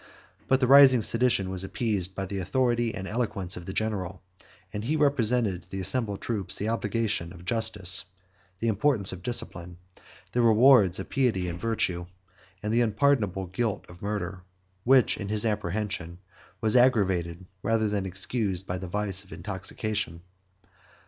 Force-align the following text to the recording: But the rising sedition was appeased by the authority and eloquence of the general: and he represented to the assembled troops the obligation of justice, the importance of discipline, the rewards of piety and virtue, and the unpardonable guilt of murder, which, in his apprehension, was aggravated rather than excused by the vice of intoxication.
But 0.47 0.59
the 0.59 0.65
rising 0.65 1.03
sedition 1.03 1.51
was 1.51 1.63
appeased 1.63 2.15
by 2.15 2.25
the 2.25 2.39
authority 2.39 2.95
and 2.95 3.07
eloquence 3.07 3.55
of 3.55 3.67
the 3.67 3.71
general: 3.71 4.23
and 4.73 4.83
he 4.83 4.95
represented 4.95 5.61
to 5.61 5.69
the 5.69 5.79
assembled 5.79 6.21
troops 6.21 6.55
the 6.55 6.69
obligation 6.69 7.31
of 7.31 7.45
justice, 7.45 8.05
the 8.57 8.67
importance 8.67 9.11
of 9.11 9.21
discipline, 9.21 9.77
the 10.31 10.41
rewards 10.41 10.97
of 10.97 11.11
piety 11.11 11.47
and 11.47 11.59
virtue, 11.61 12.07
and 12.63 12.73
the 12.73 12.81
unpardonable 12.81 13.45
guilt 13.45 13.85
of 13.89 14.01
murder, 14.01 14.41
which, 14.85 15.17
in 15.17 15.29
his 15.29 15.45
apprehension, 15.45 16.17
was 16.61 16.75
aggravated 16.75 17.45
rather 17.61 17.87
than 17.87 18.07
excused 18.07 18.65
by 18.65 18.79
the 18.79 18.87
vice 18.87 19.23
of 19.23 19.31
intoxication. 19.31 20.23